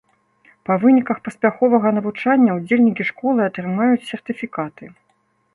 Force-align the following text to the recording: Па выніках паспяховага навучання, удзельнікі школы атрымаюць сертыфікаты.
Па 0.67 0.77
выніках 0.83 1.17
паспяховага 1.27 1.93
навучання, 1.97 2.55
удзельнікі 2.59 3.03
школы 3.13 3.39
атрымаюць 3.53 4.07
сертыфікаты. 4.15 4.83